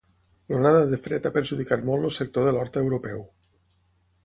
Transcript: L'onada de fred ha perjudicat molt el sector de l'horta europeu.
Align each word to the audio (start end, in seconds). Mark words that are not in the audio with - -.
L'onada 0.53 0.79
de 0.93 0.97
fred 1.07 1.27
ha 1.29 1.33
perjudicat 1.35 1.85
molt 1.91 2.09
el 2.11 2.15
sector 2.17 2.49
de 2.49 2.57
l'horta 2.57 2.85
europeu. 2.89 3.25